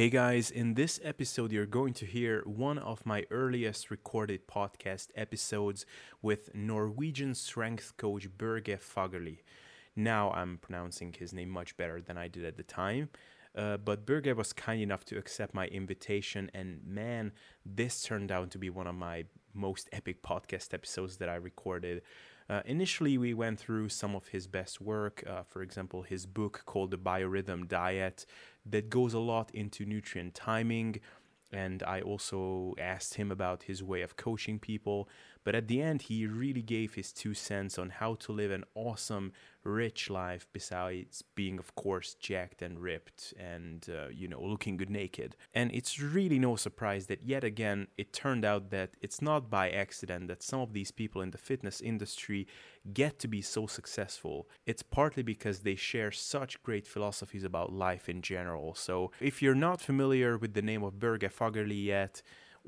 [0.00, 5.08] Hey guys, in this episode, you're going to hear one of my earliest recorded podcast
[5.14, 5.84] episodes
[6.22, 9.40] with Norwegian strength coach Børge Fagerli.
[9.94, 13.10] Now I'm pronouncing his name much better than I did at the time.
[13.54, 17.32] Uh, but Børge was kind enough to accept my invitation, and man,
[17.66, 22.00] this turned out to be one of my most epic podcast episodes that I recorded.
[22.48, 26.62] Uh, initially, we went through some of his best work, uh, for example, his book
[26.66, 28.26] called The Biorhythm Diet,
[28.66, 31.00] that goes a lot into nutrient timing.
[31.52, 35.08] And I also asked him about his way of coaching people.
[35.44, 38.64] But at the end, he really gave his two cents on how to live an
[38.74, 39.32] awesome,
[39.62, 44.90] rich life besides being, of course, jacked and ripped and, uh, you know, looking good
[44.90, 45.36] naked.
[45.54, 49.70] And it's really no surprise that yet again, it turned out that it's not by
[49.70, 52.46] accident that some of these people in the fitness industry
[52.92, 54.48] get to be so successful.
[54.66, 58.74] It's partly because they share such great philosophies about life in general.
[58.74, 62.22] So if you're not familiar with the name of Børge Fagerli yet,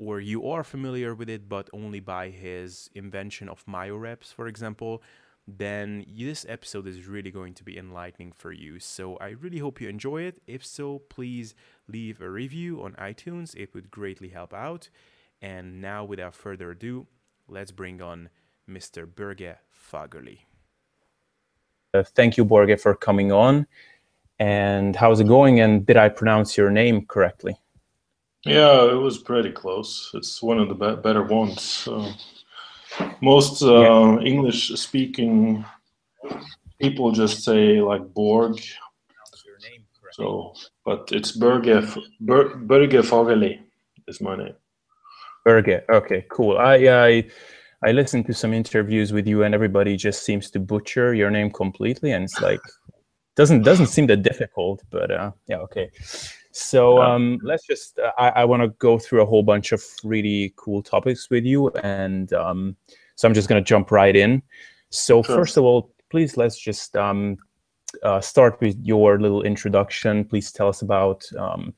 [0.05, 5.01] or you are familiar with it but only by his invention of myoreps, for example,
[5.47, 8.79] then this episode is really going to be enlightening for you.
[8.79, 10.41] So I really hope you enjoy it.
[10.47, 11.53] If so, please
[11.87, 14.89] leave a review on iTunes, it would greatly help out.
[15.41, 17.07] And now, without further ado,
[17.49, 18.29] let's bring on
[18.69, 19.05] Mr.
[19.05, 20.39] Børge Fagerli.
[21.93, 23.67] Uh, thank you, Børge, for coming on.
[24.39, 25.59] And how's it going?
[25.59, 27.57] And did I pronounce your name correctly?
[28.45, 30.11] Yeah, it was pretty close.
[30.13, 31.61] It's one of the be- better ones.
[31.61, 32.11] So
[33.21, 34.19] most uh, yeah.
[34.19, 35.65] English speaking
[36.79, 38.59] people just say like Borg.
[40.11, 40.53] So,
[40.85, 41.81] but it's Børge
[42.19, 43.59] Ber, Børge Fagerli
[44.07, 44.55] is my name.
[45.45, 45.81] Børge.
[45.89, 46.57] Okay, cool.
[46.57, 46.75] I
[47.07, 47.23] I
[47.85, 51.49] I listened to some interviews with you, and everybody just seems to butcher your name
[51.49, 52.61] completely, and it's like
[53.35, 54.83] doesn't doesn't seem that difficult.
[54.91, 55.89] But uh, yeah, okay.
[56.55, 59.83] So um, let's just, uh, I, I want to go through a whole bunch of
[60.03, 61.69] really cool topics with you.
[61.83, 62.75] And um,
[63.15, 64.41] so I'm just going to jump right in.
[64.91, 65.35] So, sure.
[65.35, 67.37] first of all, please let's just um,
[68.03, 70.25] uh, start with your little introduction.
[70.25, 71.73] Please tell us about um,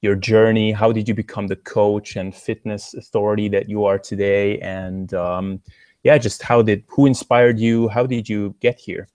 [0.00, 0.72] your journey.
[0.72, 4.58] How did you become the coach and fitness authority that you are today?
[4.60, 5.60] And um,
[6.02, 7.88] yeah, just how did, who inspired you?
[7.88, 9.06] How did you get here?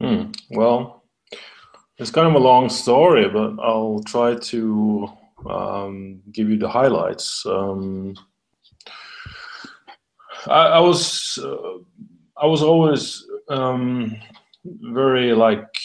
[0.00, 0.30] Hmm.
[0.50, 1.02] Well,
[1.98, 5.08] it's kind of a long story, but I'll try to
[5.48, 7.44] um, give you the highlights.
[7.46, 8.14] Um,
[10.46, 11.78] I, I, was uh,
[12.36, 14.16] I was always um,
[14.64, 15.78] very like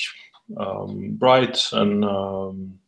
[0.58, 2.80] um, bright and um,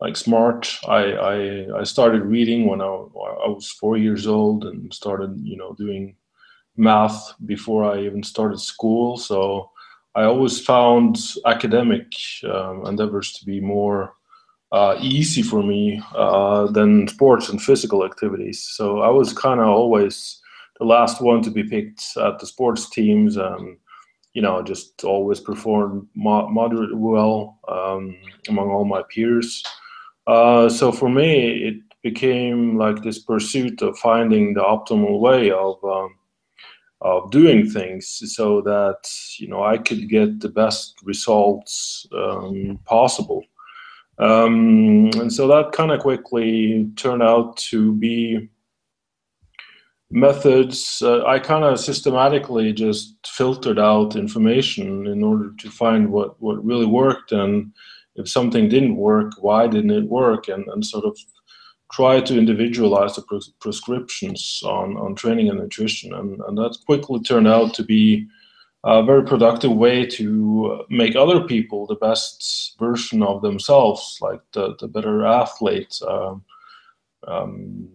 [0.00, 0.78] like smart.
[0.86, 5.56] I, I, I started reading when I, I was four years old and started you
[5.56, 6.16] know doing
[6.76, 9.16] math before I even started school.
[9.16, 9.70] So
[10.14, 12.12] I always found academic
[12.44, 14.14] um, endeavors to be more
[14.72, 18.62] uh, easy for me uh, than sports and physical activities.
[18.62, 20.40] So I was kind of always
[20.78, 23.76] the last one to be picked at the sports teams, and
[24.32, 26.48] you know, just always performed mo-
[26.94, 28.16] well um,
[28.48, 29.62] among all my peers.
[30.26, 35.82] Uh, so for me, it became like this pursuit of finding the optimal way of
[35.84, 36.14] um,
[37.02, 43.44] of doing things so that you know I could get the best results um, possible.
[44.18, 48.50] Um, and so that kind of quickly turned out to be
[50.10, 51.00] methods.
[51.02, 56.62] Uh, I kind of systematically just filtered out information in order to find what, what
[56.62, 57.72] really worked and
[58.16, 61.16] if something didn't work, why didn't it work, and, and sort of
[61.90, 66.14] try to individualize the pres- prescriptions on, on training and nutrition.
[66.14, 68.28] And, and that quickly turned out to be
[68.84, 74.76] a very productive way to make other people the best version of themselves, like the,
[74.78, 75.98] the better athlete.
[76.08, 76.44] Um,
[77.26, 77.88] um,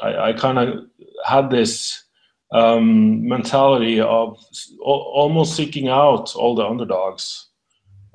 [0.00, 0.84] I, I kind of
[1.24, 2.04] had this
[2.52, 4.38] um, mentality of
[4.80, 7.46] almost seeking out all the underdogs.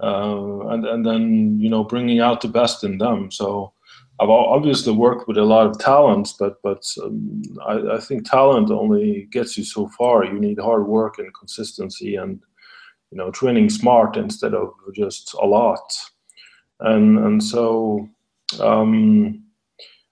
[0.02, 3.32] Uh, and and then you know bringing out the best in them.
[3.32, 3.73] So
[4.20, 8.70] I've obviously worked with a lot of talents, but but um, I, I, think talent
[8.70, 10.24] only gets you so far.
[10.24, 12.40] You need hard work and consistency, and
[13.12, 15.98] you know training smart instead of just a lot.
[16.80, 18.08] And and so
[18.60, 19.44] um,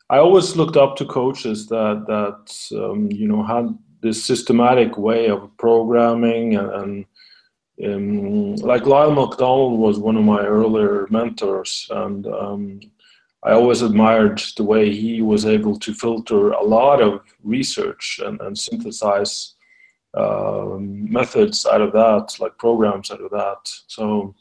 [0.10, 5.30] I always looked up to coaches that that um, you know had this systematic way
[5.30, 7.06] of programming and, and
[7.86, 12.80] um, like Lyle McDonald was one of my earlier mentors, and um,
[13.44, 18.40] I always admired the way he was able to filter a lot of research and,
[18.42, 19.56] and synthesize
[20.16, 23.62] um, methods out of that, like programs out of that.
[23.88, 24.36] So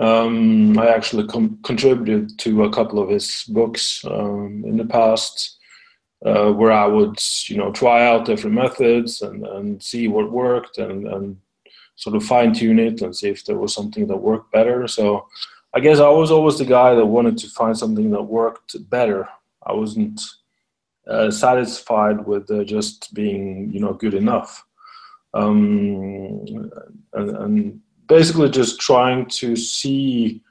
[0.00, 1.26] Um, I actually
[1.64, 5.58] contributed to a couple of his books um, in the past,
[6.24, 7.18] uh, where I would,
[7.48, 11.36] you know, try out different methods and, and see what worked and, and
[11.96, 14.86] sort of fine tune it and see if there was something that worked better.
[14.86, 15.26] So
[15.74, 19.28] I guess I was always the guy that wanted to find something that worked better.
[19.66, 20.20] I wasn't
[21.06, 24.64] uh, satisfied with uh, just being, you know, good enough.
[25.34, 26.70] Um,
[27.12, 30.42] and, and basically just trying to see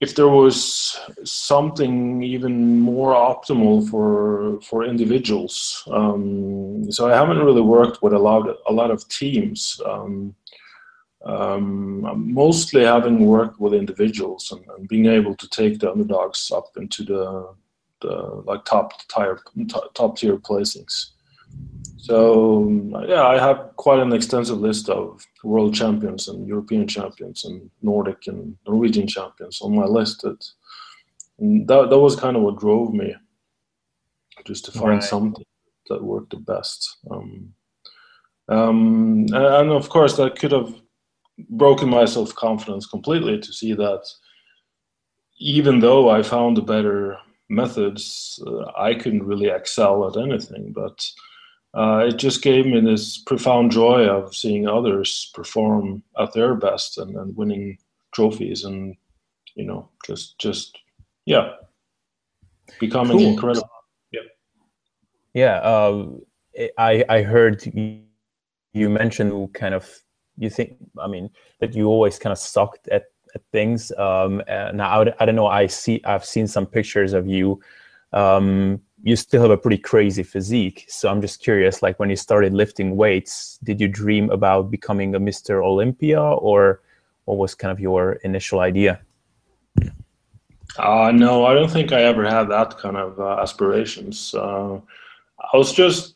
[0.00, 5.84] if there was something even more optimal for for individuals.
[5.92, 9.80] Um, so I haven't really worked with a lot a lot of teams.
[9.86, 10.34] Um,
[11.24, 16.66] um, mostly having worked with individuals and, and, being able to take the underdogs up
[16.76, 17.54] into the
[18.00, 19.38] the like top tier
[19.94, 21.10] top tier placings.
[21.96, 22.68] So
[23.06, 28.26] yeah, I have quite an extensive list of world champions and European champions and Nordic
[28.26, 30.22] and Norwegian champions on my list.
[30.22, 30.44] That
[31.38, 33.14] that, that was kind of what drove me,
[34.44, 35.02] just to find right.
[35.02, 35.44] something
[35.88, 36.96] that worked the best.
[37.10, 37.54] Um,
[38.48, 40.74] um, and of course, that could have
[41.50, 44.04] broken my self confidence completely to see that
[45.38, 47.18] even though I found the better
[47.48, 50.72] methods, uh, I couldn't really excel at anything.
[50.72, 51.04] But
[51.74, 56.98] uh, it just gave me this profound joy of seeing others perform at their best
[56.98, 57.78] and, and winning
[58.12, 58.94] trophies and
[59.54, 60.78] you know just just
[61.24, 61.52] yeah
[62.78, 63.26] becoming cool.
[63.26, 63.68] incredible
[64.12, 64.20] yeah
[65.34, 66.06] yeah uh,
[66.78, 67.62] i i heard
[68.74, 69.88] you mentioned kind of
[70.38, 71.30] you think i mean
[71.60, 75.46] that you always kind of sucked at, at things um now I, I don't know
[75.46, 77.60] i see i've seen some pictures of you
[78.12, 80.84] um you still have a pretty crazy physique.
[80.88, 85.14] So I'm just curious, like when you started lifting weights, did you dream about becoming
[85.14, 85.64] a Mr.
[85.64, 86.82] Olympia or
[87.24, 89.00] what was kind of your initial idea?
[90.78, 94.34] Uh, no, I don't think I ever had that kind of uh, aspirations.
[94.34, 94.80] Uh,
[95.52, 96.14] I was just,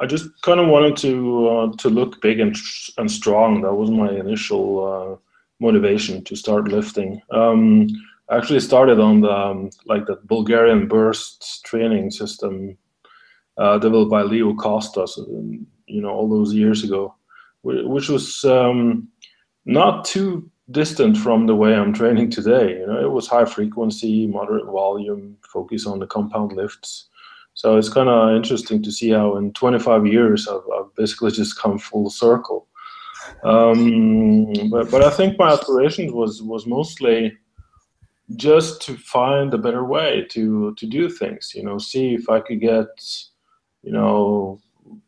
[0.00, 2.56] I just kind of wanted to uh, to look big and
[2.98, 3.62] and strong.
[3.62, 5.16] That was my initial uh,
[5.60, 7.20] motivation to start lifting.
[7.30, 7.88] Um,
[8.28, 12.76] I actually started on the um, like the Bulgarian burst training system
[13.58, 15.18] uh, developed by Leo Costas,
[15.86, 17.14] you know, all those years ago,
[17.62, 19.08] which was um,
[19.64, 22.78] not too distant from the way I'm training today.
[22.78, 27.08] You know, it was high frequency, moderate volume, focus on the compound lifts.
[27.54, 31.58] So it's kind of interesting to see how in 25 years I've, I've basically just
[31.58, 32.66] come full circle.
[33.44, 37.36] Um, but, but I think my aspirations was was mostly
[38.36, 42.40] just to find a better way to to do things you know see if i
[42.40, 42.88] could get
[43.82, 44.58] you know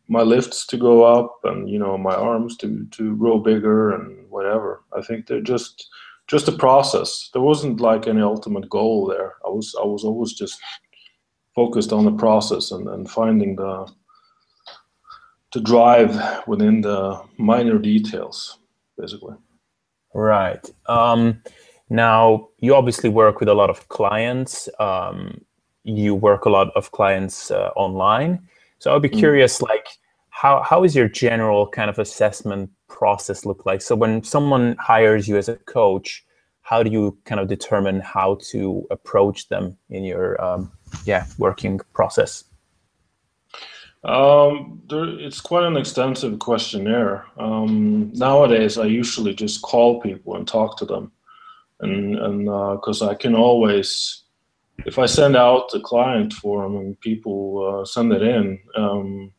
[0.08, 4.28] my lifts to go up and you know my arms to to grow bigger and
[4.30, 4.82] whatever.
[4.96, 5.88] I think they're just
[6.26, 7.30] just a process.
[7.32, 9.34] There wasn't like any ultimate goal there.
[9.44, 10.60] I was i was always just
[11.54, 13.90] focused on the process and, and finding the
[15.50, 18.58] to drive within the minor details
[18.98, 19.34] basically
[20.14, 21.40] right um
[21.90, 24.68] now, you obviously work with a lot of clients.
[24.78, 25.40] Um,
[25.84, 28.48] you work a lot of clients uh, online.
[28.78, 29.18] So I'd be mm.
[29.18, 29.86] curious, like,
[30.30, 33.82] how, how is your general kind of assessment process look like?
[33.82, 36.24] So when someone hires you as a coach,
[36.64, 40.72] how do you kind of determine how to approach them in your um,
[41.06, 42.44] yeah working process?
[44.02, 47.24] Um, there, it's quite an extensive questionnaire.
[47.38, 51.12] Um, nowadays, I usually just call people and talk to them
[51.80, 54.22] and and because uh, I can always,
[54.86, 59.32] if I send out the client form and people uh, send it in, um,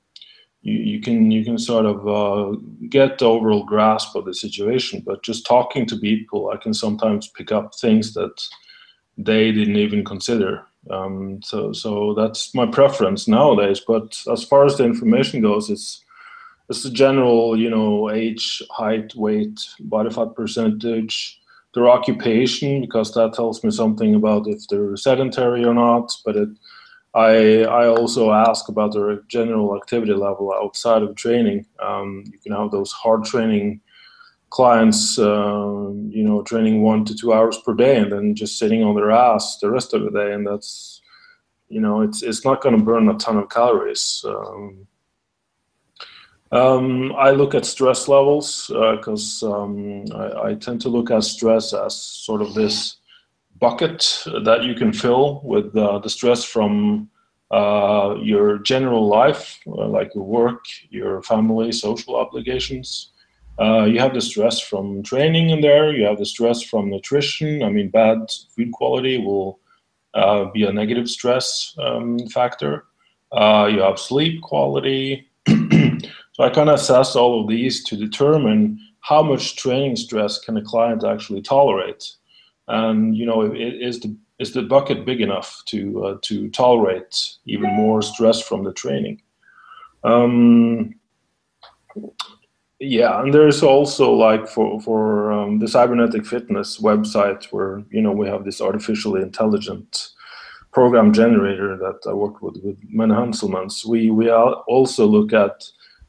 [0.65, 2.57] you, you can you can sort of uh,
[2.89, 5.03] get the overall grasp of the situation.
[5.05, 8.41] But just talking to people, I can sometimes pick up things that
[9.15, 10.65] they didn't even consider.
[10.89, 13.79] Um, so so that's my preference nowadays.
[13.79, 16.03] But as far as the information goes, it's
[16.67, 21.39] it's the general, you know, age, height, weight, body fat percentage,
[21.75, 26.11] their occupation because that tells me something about if they're sedentary or not.
[26.25, 26.49] But it,
[27.15, 31.65] I I also ask about their general activity level outside of training.
[31.81, 33.81] Um, you can have those hard training
[34.49, 38.83] clients, uh, you know, training one to two hours per day and then just sitting
[38.83, 41.01] on their ass the rest of the day, and that's
[41.69, 44.23] you know it's it's not going to burn a ton of calories.
[44.27, 44.87] Um,
[46.51, 51.23] um, I look at stress levels because uh, um, I, I, tend to look at
[51.23, 52.97] stress as sort of this
[53.59, 57.09] bucket that you can fill with uh, the stress from
[57.51, 63.11] uh, your general life, uh, like your work, your family, social obligations,
[63.57, 65.93] Uh, you have the stress from training in there.
[65.93, 67.63] You have the stress from nutrition.
[67.63, 68.17] I mean, bad
[68.53, 69.59] food quality will
[70.13, 72.85] uh, be a negative stress um, factor.
[73.31, 75.27] Uh, you have sleep quality.
[75.47, 80.57] so I kind of assess all of these to determine how much training stress can
[80.57, 82.03] a client actually tolerate,
[82.67, 87.71] and you know, is the is the bucket big enough to uh, to tolerate even
[87.73, 89.21] more stress from the training?
[90.03, 90.95] Um,
[92.79, 98.11] yeah, and there's also like for for um, the cybernetic fitness website where you know
[98.11, 100.09] we have this artificially intelligent
[100.71, 103.85] program generator that I worked with with Menno Henselmans.
[103.85, 105.63] We we also look at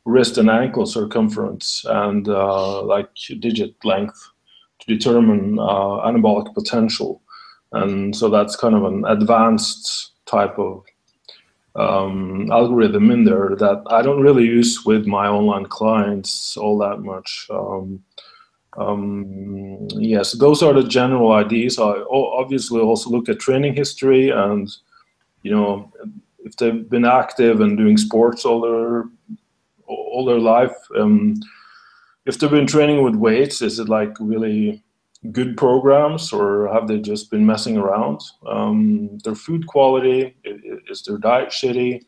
[0.05, 3.11] wrist and ankle circumference and uh, like
[3.41, 4.31] digit length
[4.80, 7.23] to determine uh, anabolic potential,
[7.73, 10.85] and so that's kind of an advanced type of
[11.76, 17.00] um, algorithm in there that I don't really use with my online clients all that
[17.00, 17.47] much.
[17.50, 18.02] Um,
[18.78, 21.78] um, yes, those are the general ideas.
[21.78, 24.71] I obviously also look at training history and,
[25.42, 25.92] you know,
[26.45, 29.04] if they've been active and doing sports all their
[29.87, 30.76] all their life.
[30.97, 31.35] Um,
[32.26, 34.83] if they've been training with weights, is it like really
[35.33, 38.21] good programs or have they just been messing around?
[38.47, 42.02] Um, their food quality is their diet shitty?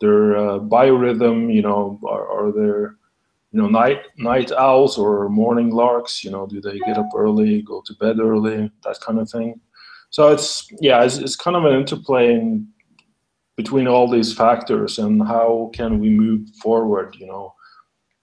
[0.00, 2.96] Their uh, biorhythm, you know, are, are there,
[3.52, 6.24] you know, night night owls or morning larks?
[6.24, 9.60] You know, do they get up early, go to bed early, that kind of thing?
[10.10, 12.68] So it's yeah, it's, it's kind of an interplay in,
[13.56, 17.16] between all these factors and how can we move forward?
[17.18, 17.53] You know,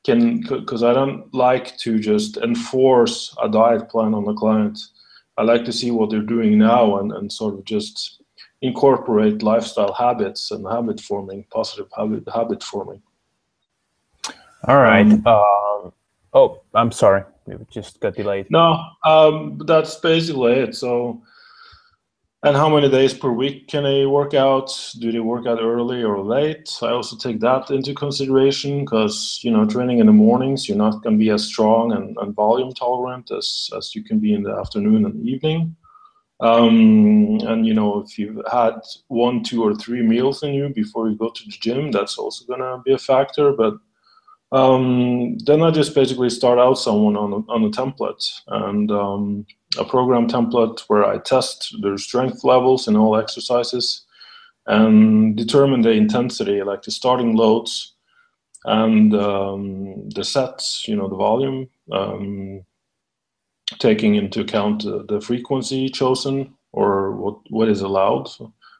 [0.03, 4.79] can because I don't like to just enforce a diet plan on the client.
[5.37, 8.21] I like to see what they're doing now and, and sort of just
[8.61, 13.01] incorporate lifestyle habits and habit forming, positive habit habit forming.
[14.67, 15.05] All right.
[15.05, 15.89] Um, uh,
[16.33, 17.23] oh, I'm sorry.
[17.47, 18.49] We just got delayed.
[18.51, 20.75] No, um, that's basically it.
[20.75, 21.21] So
[22.43, 26.03] and how many days per week can they work out do they work out early
[26.03, 26.75] or late?
[26.81, 31.03] I also take that into consideration because you know training in the mornings you're not
[31.03, 34.43] going to be as strong and, and, volume tolerant as, as you can be in
[34.43, 35.75] the afternoon and evening.
[36.39, 38.79] Um, and you know if you've had
[39.09, 42.45] one two or three meals in you before you go to the gym that's also
[42.45, 43.75] going to be a factor but
[44.51, 49.45] um, then I just basically start out someone on a, on a template and um,
[49.77, 54.05] a program template where I test their strength levels in all exercises
[54.67, 57.93] and determine the intensity, like the starting loads
[58.65, 62.63] and um, the sets, you know, the volume, um,
[63.79, 68.29] taking into account uh, the frequency chosen or what, what is allowed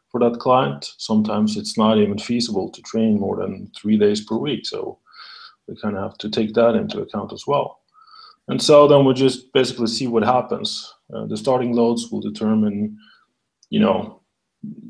[0.10, 0.94] for that client.
[0.98, 4.66] Sometimes it's not even feasible to train more than three days per week.
[4.66, 5.00] So
[5.72, 7.80] we kind of have to take that into account as well.
[8.48, 10.94] And so then we just basically see what happens.
[11.14, 12.98] Uh, the starting loads will determine,
[13.70, 14.22] you know,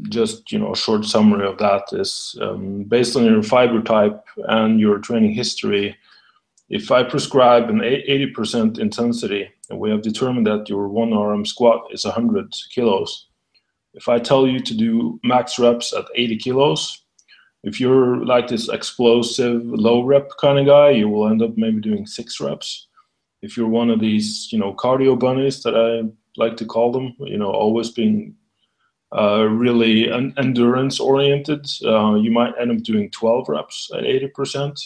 [0.10, 4.22] just you know a short summary of that is um, based on your fiber type
[4.48, 5.96] and your training history.
[6.70, 11.84] If I prescribe an 80% intensity, and we have determined that your one RM squat
[11.92, 13.28] is 100 kilos,
[13.94, 17.04] if I tell you to do max reps at 80 kilos,
[17.64, 21.80] if you're like this explosive low rep kind of guy, you will end up maybe
[21.80, 22.88] doing six reps.
[23.42, 27.16] If you're one of these, you know, cardio bunnies that I like to call them,
[27.20, 28.36] you know, always being
[29.16, 34.80] uh, really an endurance oriented, uh, you might end up doing 12 reps at 80%.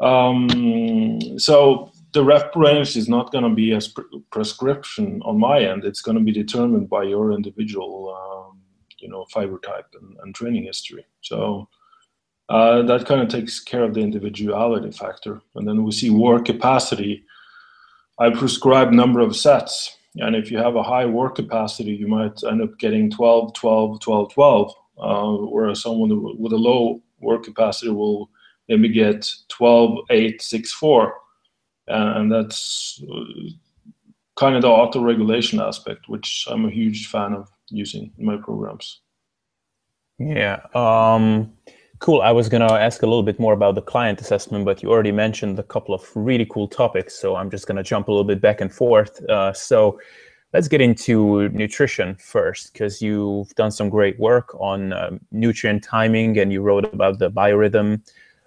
[0.00, 3.80] Um, so the rep range is not going to be a
[4.30, 5.84] prescription on my end.
[5.84, 8.51] It's going to be determined by your individual um,
[9.02, 11.04] you know fiber type and, and training history.
[11.20, 11.68] So
[12.48, 15.40] uh, that kind of takes care of the individuality factor.
[15.54, 17.24] And then we see work capacity.
[18.18, 19.96] I prescribe number of sets.
[20.16, 24.00] And if you have a high work capacity, you might end up getting 12, 12,
[24.00, 24.74] 12, 12.
[24.98, 28.28] Uh, whereas someone with a low work capacity will
[28.68, 31.14] maybe get 12, 8, 6, 4.
[31.88, 33.50] And that's uh,
[34.36, 38.36] kind of the auto regulation aspect, which I'm a huge fan of using in my
[38.36, 39.00] programs.
[40.18, 40.60] Yeah.
[40.74, 41.52] Um,
[41.98, 42.20] cool.
[42.20, 44.90] I was going to ask a little bit more about the client assessment, but you
[44.90, 47.18] already mentioned a couple of really cool topics.
[47.18, 49.22] So I'm just going to jump a little bit back and forth.
[49.28, 49.98] Uh, so
[50.52, 56.38] let's get into nutrition first, because you've done some great work on um, nutrient timing
[56.38, 58.00] and you wrote about the biorhythm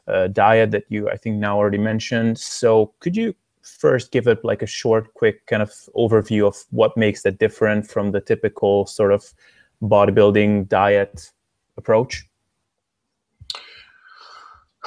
[0.08, 2.38] uh, diet that you, I think, now already mentioned.
[2.38, 3.34] So could you
[3.66, 7.88] first give it like a short, quick kind of overview of what makes that different
[7.88, 9.34] from the typical sort of
[9.82, 11.32] bodybuilding diet
[11.78, 12.28] approach?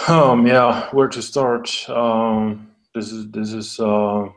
[0.06, 1.88] Um, yeah, where to start?
[1.88, 4.28] Um, this is this is uh,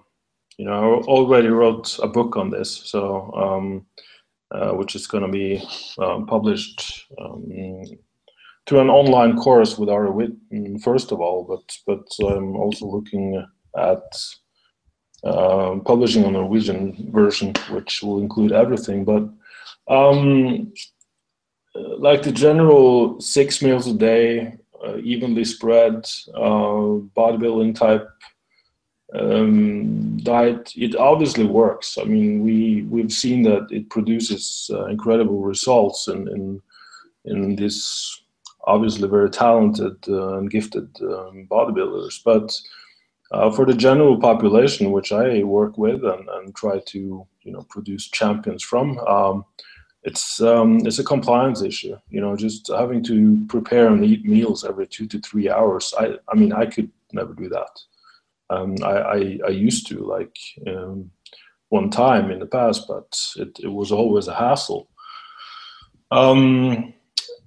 [0.58, 3.86] you know I already wrote a book on this, so um,
[4.52, 5.64] uh, which is going to be
[6.00, 7.48] um, published um,
[8.66, 13.46] through an online course with our mm, first of all, but but I'm also looking
[13.78, 14.04] at
[15.24, 19.06] uh, publishing a Norwegian version, which will include everything.
[19.06, 19.30] But
[19.88, 20.74] um,
[21.75, 28.10] like the general six meals a day, uh, evenly spread, uh, bodybuilding type
[29.13, 31.98] um, diet, it obviously works.
[32.00, 36.62] I mean, we we've seen that it produces uh, incredible results in in
[37.25, 38.24] in this
[38.66, 42.60] obviously very talented uh, and gifted um, bodybuilders, but.
[43.32, 47.66] Uh, for the general population, which I work with and, and try to you know
[47.70, 49.46] produce champions from, um,
[50.04, 51.96] it's um, it's a compliance issue.
[52.10, 55.94] You know, just having to prepare and eat meals every two to three hours.
[55.98, 57.80] I I mean, I could never do that.
[58.50, 61.10] Um, I, I, I used to like um,
[61.70, 64.90] one time in the past, but it, it was always a hassle.
[66.12, 66.94] Um,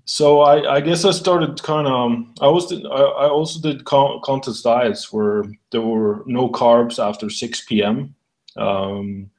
[0.06, 2.12] so I, I guess I started kind of.
[2.42, 7.64] I was I, I also did contest diets where there were no carbs after 6
[7.66, 8.14] p.m.
[8.56, 9.30] Um,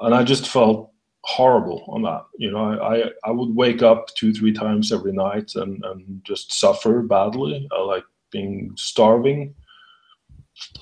[0.00, 0.92] and I just felt
[1.22, 2.24] horrible on that.
[2.38, 6.52] You know, I, I would wake up two three times every night and, and just
[6.52, 9.54] suffer badly, uh, like being starving.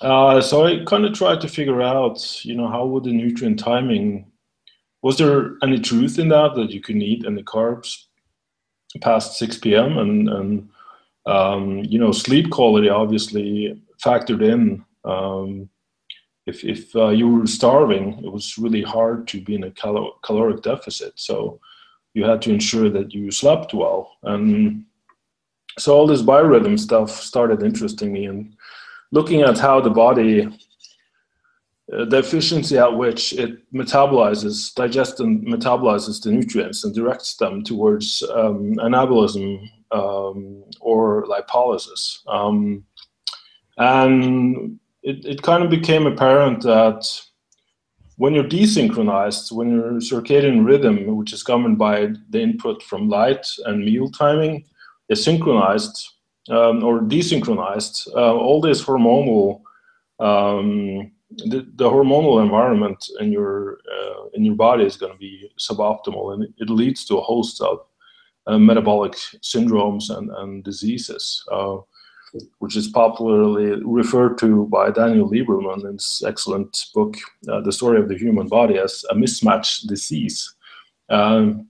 [0.02, 3.58] Uh, so I kind of tried to figure out, you know, how would the nutrient
[3.58, 4.30] timing,
[5.00, 8.04] was there any truth in that, that you can eat any carbs
[9.00, 9.98] past 6 p.m.
[9.98, 10.68] and, and
[11.26, 14.84] um, you know, sleep quality obviously factored in.
[15.04, 15.68] Um,
[16.46, 20.18] if, if uh, you were starving, it was really hard to be in a cal-
[20.22, 21.12] caloric deficit.
[21.16, 21.60] So
[22.14, 24.16] you had to ensure that you slept well.
[24.24, 24.84] And
[25.78, 28.54] so all this biorhythm stuff started interesting me and
[29.12, 30.48] looking at how the body,
[31.92, 38.22] the efficiency at which it metabolizes, digests and metabolizes the nutrients and directs them towards
[38.34, 42.26] um, anabolism um, or lipolysis.
[42.26, 42.84] Um,
[43.76, 47.04] and it, it kind of became apparent that
[48.16, 53.46] when you're desynchronized, when your circadian rhythm, which is governed by the input from light
[53.66, 54.64] and meal timing,
[55.10, 56.08] is synchronized,
[56.48, 59.60] um, or desynchronized, uh, all this hormonal,
[60.20, 65.50] um, the, the, hormonal environment in your uh, in your body is going to be
[65.58, 67.84] suboptimal, and it, leads to a host of
[68.46, 71.76] uh, metabolic syndromes and, and diseases, uh,
[72.58, 77.16] which is popularly referred to by Daniel Lieberman in his excellent book,
[77.48, 80.54] uh, "The Story of the Human Body," as a mismatch disease.
[81.08, 81.68] Um,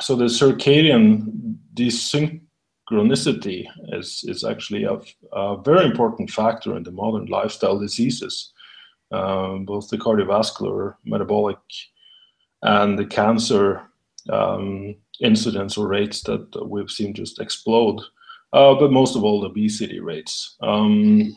[0.00, 2.40] so the circadian desync
[2.90, 4.98] chronicity is, is actually a,
[5.32, 8.52] a, very important factor in the modern lifestyle diseases,
[9.12, 11.58] um, both the cardiovascular, metabolic,
[12.62, 13.82] and the cancer
[14.30, 18.00] um, incidence or rates that we've seen just explode,
[18.52, 20.56] uh, but most of all, the obesity rates.
[20.60, 21.36] Um,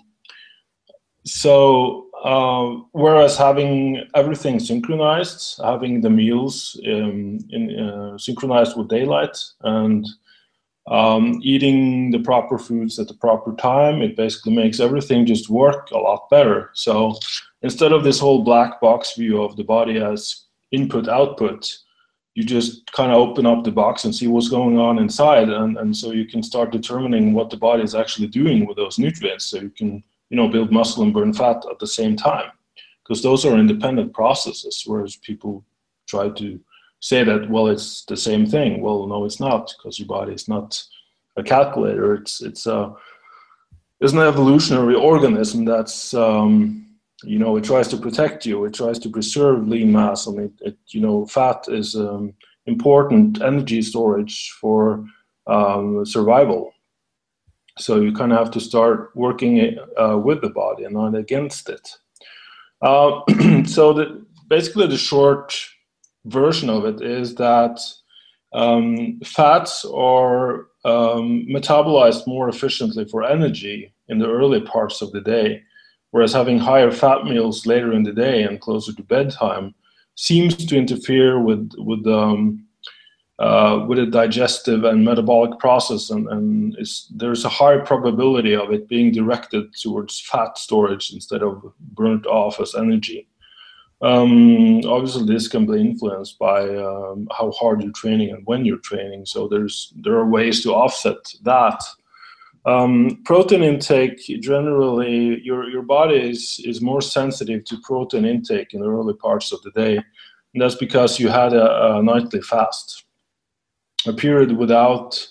[1.25, 9.37] so, uh, whereas having everything synchronized, having the meals um, in, uh, synchronized with daylight
[9.61, 10.07] and
[10.89, 14.01] um, eating the proper foods at the proper time.
[14.01, 16.71] It basically makes everything just work a lot better.
[16.73, 17.17] So
[17.61, 21.77] instead of this whole black box view of the body as input output,
[22.35, 25.77] you just kind of open up the box and see what's going on inside, and,
[25.77, 29.45] and so you can start determining what the body is actually doing with those nutrients.
[29.45, 32.51] So you can you know build muscle and burn fat at the same time,
[33.03, 34.83] because those are independent processes.
[34.85, 35.65] Whereas people
[36.07, 36.59] try to
[37.01, 40.49] say that well it's the same thing well no it's not because your body is
[40.49, 40.83] not
[41.37, 42.93] a calculator it's it's a
[44.01, 46.85] it's an evolutionary organism that's um,
[47.23, 50.51] you know it tries to protect you it tries to preserve lean mass and it,
[50.61, 52.33] it you know fat is um,
[52.65, 55.03] important energy storage for
[55.47, 56.71] um, survival.
[57.77, 61.69] So you kind of have to start working uh, with the body and not against
[61.69, 61.89] it.
[62.81, 63.21] Uh,
[63.65, 65.57] so the, basically the short
[66.25, 67.79] version of it is that
[68.53, 75.21] um, fats are um, metabolized more efficiently for energy in the early parts of the
[75.21, 75.61] day,
[76.11, 79.73] whereas having higher fat meals later in the day and closer to bedtime
[80.15, 82.65] seems to interfere with with um,
[83.39, 86.77] uh, with a digestive and metabolic process, and, and
[87.15, 92.59] there's a high probability of it being directed towards fat storage instead of burnt off
[92.59, 93.29] as energy.
[94.01, 98.77] Um, obviously, this can be influenced by um, how hard you're training and when you're
[98.77, 99.25] training.
[99.25, 101.81] So there's there are ways to offset that.
[102.65, 108.81] Um, protein intake generally, your your body is is more sensitive to protein intake in
[108.81, 113.05] the early parts of the day, and that's because you had a, a nightly fast.
[114.07, 115.25] A period without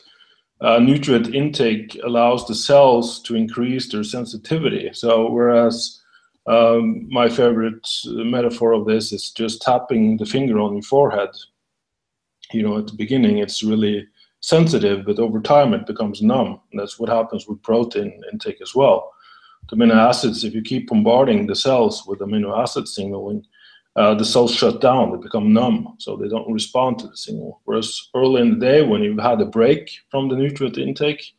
[0.61, 4.91] uh, nutrient intake allows the cells to increase their sensitivity.
[4.93, 6.01] So whereas
[6.47, 11.31] um, my favorite metaphor of this is just tapping the finger on your forehead.
[12.53, 14.07] You know, at the beginning, it's really
[14.41, 16.61] sensitive, but over time it becomes numb.
[16.71, 19.13] And that's what happens with protein intake as well.
[19.69, 23.45] The amino acids, if you keep bombarding the cells with amino acid signaling,
[23.97, 27.61] uh, the cells shut down, they become numb, so they don't respond to the signal.
[27.65, 31.35] Whereas early in the day, when you've had a break from the nutrient intake,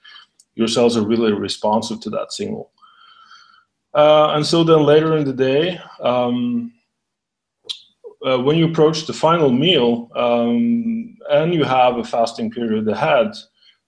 [0.56, 2.72] your cells are really responsive to that signal.
[3.94, 6.74] Uh, and so then later in the day, um,
[8.26, 13.32] uh, when you approach the final meal um, and you have a fasting period ahead,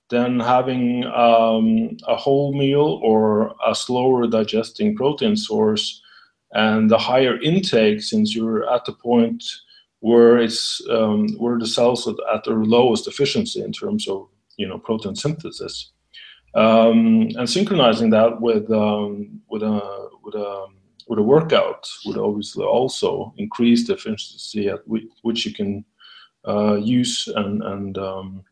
[0.09, 6.01] then having um, a whole meal or a slower digesting protein source
[6.53, 9.43] and the higher intake, since you're at the point
[9.99, 14.67] where it's um, where the cells are at their lowest efficiency in terms of you
[14.67, 15.91] know protein synthesis,
[16.55, 20.65] um, and synchronizing that with um, with a with a
[21.07, 24.79] with a workout would obviously also increase the efficiency at
[25.21, 25.85] which you can
[26.47, 28.43] uh, use and and um,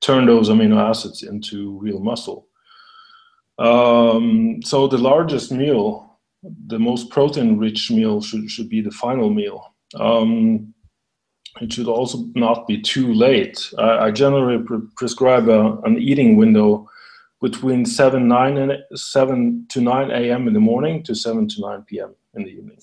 [0.00, 2.46] turn those amino acids into real muscle.
[3.58, 6.18] Um, so the largest meal,
[6.66, 9.74] the most protein-rich meal should should be the final meal.
[9.98, 10.74] Um,
[11.60, 13.70] it should also not be too late.
[13.78, 16.88] I, I generally pre prescribe a, an eating window
[17.44, 20.48] between 7, 9 and 7 to 9 a.m.
[20.48, 22.14] in the morning to 7 to 9 p.m.
[22.32, 22.78] in the evening.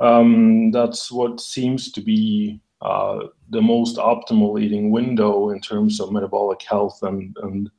[0.00, 3.18] Um, that's what seems to be uh,
[3.50, 7.70] the most optimal eating window in terms of metabolic health and, and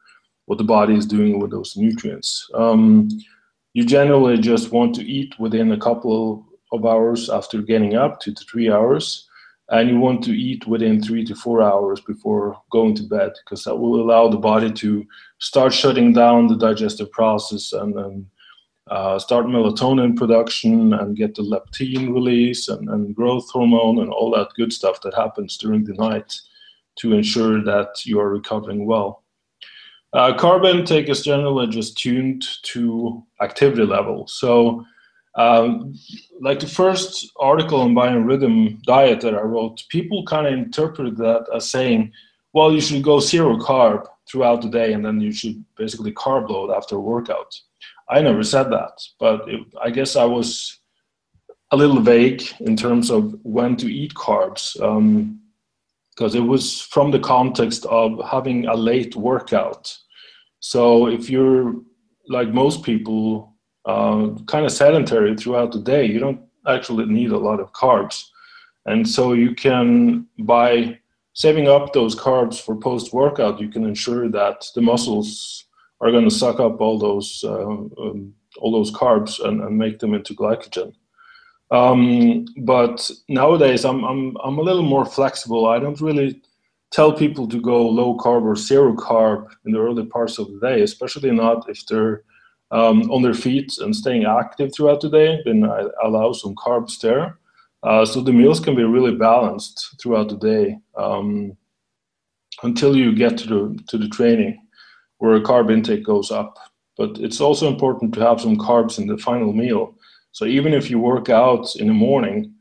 [0.45, 2.51] what the body is doing with those nutrients.
[2.53, 3.09] Um,
[3.73, 8.31] you generally just want to eat within a couple of hours after getting up, two
[8.35, 9.27] to three hours
[9.69, 13.63] and you want to eat within three to four hours before going to bed because
[13.63, 15.05] that will allow the body to
[15.39, 18.25] start shutting down the digestive process and, and
[18.91, 24.29] uh, start melatonin production and get the leptin release and, and growth hormone and all
[24.29, 26.39] that good stuff that happens during the night
[26.95, 29.23] to ensure that you are recovering well.
[30.13, 34.27] Uh, carb intake is generally just tuned to activity level.
[34.27, 34.85] So
[35.35, 35.93] um,
[36.39, 41.45] like the first article on biorhythm diet that I wrote, people kind of interpreted that
[41.53, 42.11] as saying,
[42.53, 46.49] well, you should go zero carb throughout the day and then you should basically carb
[46.49, 47.53] load after a workout.
[48.09, 50.79] I never said that, but it, I guess I was
[51.71, 57.11] a little vague in terms of when to eat carbs because um, it was from
[57.11, 59.97] the context of having a late workout.
[60.59, 61.75] So if you're
[62.29, 63.54] like most people
[63.85, 68.29] uh, kind of sedentary throughout the day, you don't actually need a lot of carbs.
[68.85, 70.99] And so you can, by
[71.33, 75.65] saving up those carbs for post workout, you can ensure that the muscles
[76.01, 79.99] are going to suck up all those uh, um, all those carbs and, and, make
[79.99, 80.93] them into glycogen.
[81.71, 85.67] Um, but nowadays, I'm, I'm I'm a little more flexible.
[85.67, 86.41] I don't really
[86.91, 90.59] tell people to go low carb or zero carb in the early parts of the
[90.59, 92.23] day, especially not if they're
[92.75, 96.99] um, on their feet and staying active throughout the day, then I allow some carbs
[96.99, 97.39] there.
[97.83, 101.55] Uh, so the meals can be really balanced throughout the day um,
[102.63, 104.59] until you get to the to the training,
[105.19, 106.57] where a carb intake goes up.
[106.97, 109.95] But it's also important to have some carbs in the final meal.
[110.33, 112.53] So even if you work out in the morning,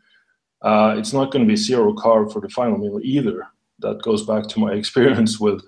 [0.63, 3.49] uh, it's not going to be zero carb for the final meal either.
[3.81, 5.63] That goes back to my experience with,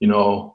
[0.00, 0.54] you know,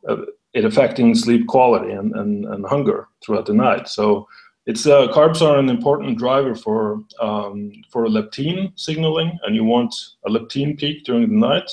[0.57, 3.87] it affecting sleep quality and, and, and hunger throughout the night.
[3.87, 4.27] So
[4.65, 9.93] it's uh, carbs are an important driver for um, for leptin signaling, and you want
[10.25, 11.69] a leptin peak during the night.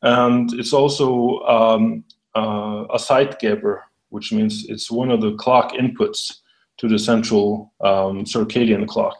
[0.00, 6.40] And it's also um, uh, a Zeitgeber, which means it's one of the clock inputs
[6.78, 9.18] to the central um, circadian clock.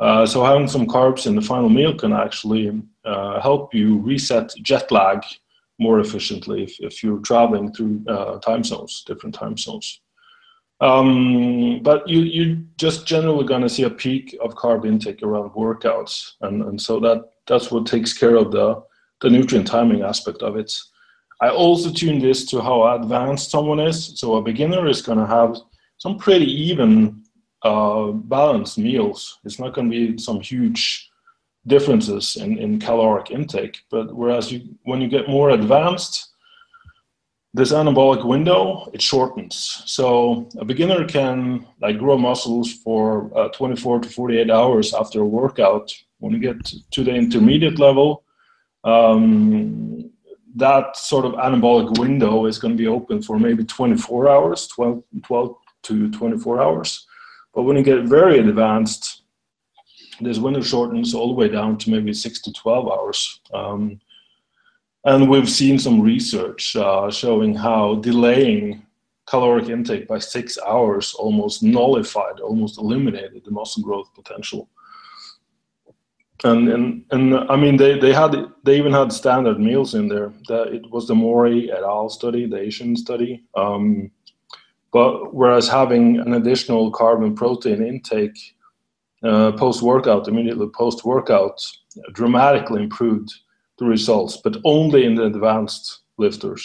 [0.00, 4.50] Uh, so having some carbs in the final meal can actually uh, help you reset
[4.62, 5.22] jet lag
[5.80, 10.00] more efficiently if, if you're traveling through uh, time zones, different time zones.
[10.80, 15.50] Um, but you, you're just generally going to see a peak of carb intake around
[15.50, 16.32] workouts.
[16.40, 18.82] And, and so that, that's what takes care of the,
[19.20, 20.72] the nutrient timing aspect of it.
[21.42, 24.18] I also tune this to how advanced someone is.
[24.18, 25.56] So a beginner is going to have
[25.98, 27.24] some pretty even
[27.62, 29.38] uh, balanced meals.
[29.44, 31.09] It's not going to be some huge
[31.66, 33.80] differences in, in caloric intake.
[33.90, 36.30] But whereas you, when you get more advanced,
[37.52, 44.00] this anabolic window it shortens so a beginner can like grow muscles for uh, 24
[44.00, 48.22] to 48 hours after a workout when you get to the intermediate level
[48.84, 50.10] um,
[50.54, 55.02] that sort of anabolic window is going to be open for maybe 24 hours 12,
[55.24, 57.06] 12 to 24 hours
[57.52, 59.19] but when you get very advanced
[60.20, 64.00] this window shortens all the way down to maybe 6 to 12 hours um,
[65.04, 68.82] and we've seen some research uh, showing how delaying
[69.26, 74.68] caloric intake by six hours almost nullified, almost eliminated the muscle growth potential.
[76.42, 80.32] And and and I mean they, they had they even had standard meals in there.
[80.48, 82.08] That it was the Mori et al.
[82.08, 83.44] study, the Asian study.
[83.54, 84.10] Um,
[84.90, 88.56] but whereas having an additional carb and protein intake
[89.22, 91.60] uh, post workout, immediately post workout,
[92.12, 93.32] dramatically improved
[93.78, 96.62] the results, but only in the advanced lifters.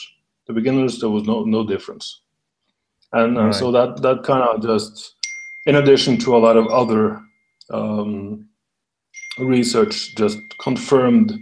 [0.47, 2.21] The beginners, there was no no difference,
[3.11, 3.55] and, right.
[3.55, 5.15] so that that kind of just,
[5.65, 7.21] in addition to a lot of other
[7.71, 8.47] um,
[9.39, 11.33] research, just confirmed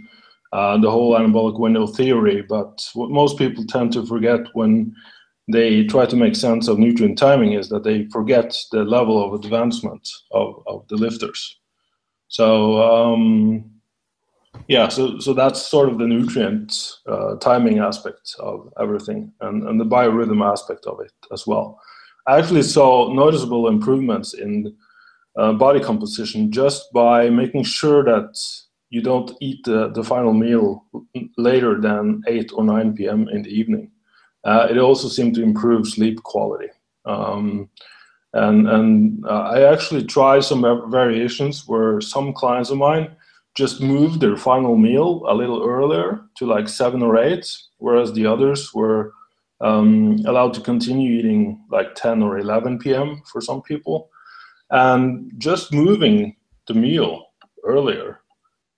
[0.52, 2.42] uh, the whole anabolic window theory.
[2.42, 4.94] But what most people tend to forget when
[5.48, 9.34] they try to make sense of nutrient timing is that they forget the level of
[9.34, 11.58] advancement of, of the lifters.
[12.28, 13.70] So um,
[14.68, 19.80] yeah, so so that's sort of the nutrient uh, timing aspect of everything, and and
[19.80, 21.78] the biorhythm aspect of it as well.
[22.26, 24.74] I actually saw noticeable improvements in
[25.36, 28.38] uh, body composition just by making sure that
[28.88, 30.84] you don't eat the, the final meal
[31.36, 33.28] later than 8 or 9 p.m.
[33.28, 33.90] in the evening.
[34.44, 36.68] Uh, it also seemed to improve sleep quality.
[37.06, 37.68] Um,
[38.32, 43.14] and and uh, I actually tried some variations where some clients of mine
[43.54, 48.26] just moved their final meal a little earlier to like seven or eight, whereas the
[48.26, 49.12] others were
[49.60, 53.22] um, allowed to continue eating like 10 or 11 p.m.
[53.30, 54.10] for some people.
[54.70, 57.26] And just moving the meal
[57.62, 58.20] earlier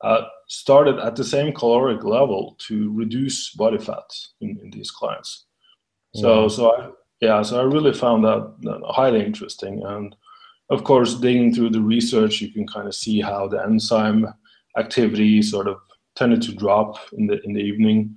[0.02, 4.04] uh, started at the same caloric level to reduce body fat
[4.42, 5.45] in, in these clients.
[6.16, 9.82] So, so I, yeah, so I really found that, that highly interesting.
[9.84, 10.14] And
[10.70, 14.26] of course, digging through the research, you can kind of see how the enzyme
[14.76, 15.78] activity sort of
[16.14, 18.16] tended to drop in the in the evening.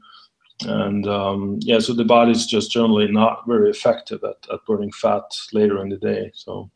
[0.65, 5.23] And um, yeah so the body's just generally not very effective at, at burning fat
[5.53, 6.31] later in the day.
[6.33, 6.69] So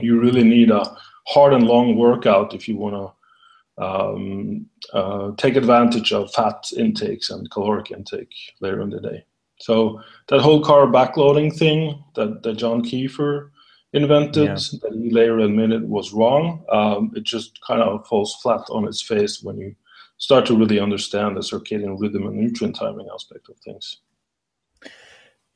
[0.00, 0.96] you really need a
[1.26, 7.28] hard and long workout if you want to um, uh, take advantage of fat intakes
[7.28, 9.24] and caloric intake later in the day
[9.58, 13.50] so that whole carb backloading thing that, that john Kiefer
[13.96, 14.78] invented yeah.
[14.82, 16.64] that he later admitted was wrong.
[16.70, 19.74] Um, it just kind of falls flat on its face when you
[20.18, 24.00] start to really understand the circadian rhythm and nutrient timing aspect of things.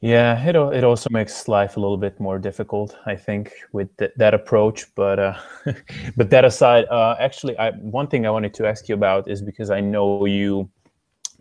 [0.02, 4.12] Yeah, it it also makes life a little bit more difficult, I think, with th-
[4.16, 4.86] that approach.
[4.94, 5.34] But uh,
[6.16, 9.42] but that aside, uh, actually, I, one thing I wanted to ask you about is
[9.42, 10.70] because I know you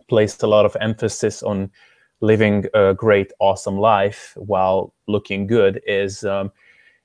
[0.10, 1.72] placed a lot of emphasis on
[2.22, 5.82] living a great, awesome life while looking good.
[5.88, 6.52] Is um,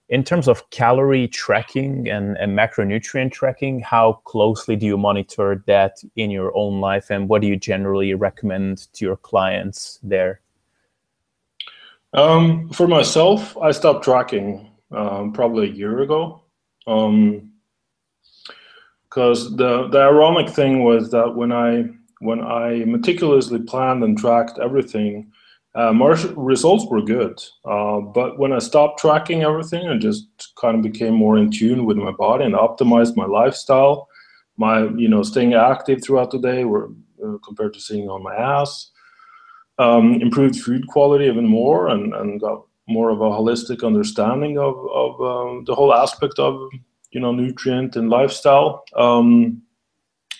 [0.08, 6.02] in terms of calorie tracking and, and, macronutrient tracking, how closely do you monitor that
[6.16, 10.40] in your own life, and what do you generally recommend to your clients there?
[12.12, 16.42] Um, for myself, I stopped tracking um, probably a year ago.
[16.84, 17.46] Because
[19.46, 21.86] um, the the ironic thing was that when I
[22.20, 25.32] when I meticulously planned and tracked everything,
[25.74, 30.76] uh, my results were good, uh, but when I stopped tracking everything and just kind
[30.76, 34.08] of became more in tune with my body and optimized my lifestyle,
[34.56, 36.90] my you know staying active throughout the day, were
[37.24, 38.92] uh, compared to sitting on my ass,
[39.78, 44.76] um, improved food quality even more, and, and got more of a holistic understanding of
[44.92, 46.70] of um, the whole aspect of
[47.10, 48.84] you know nutrient and lifestyle.
[48.94, 49.60] Um,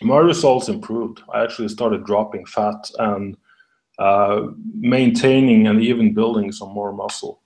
[0.02, 1.22] my results improved.
[1.33, 3.37] I actually started dropping fat and
[3.98, 7.40] uh, maintaining and even building some more muscle.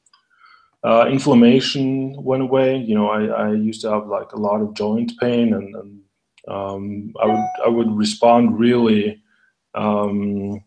[0.84, 2.76] Uh, inflammation went away.
[2.76, 6.00] You know, I, I, used to have like a lot of joint pain, and, and
[6.46, 9.20] um, I would I would respond really,
[9.74, 10.62] um,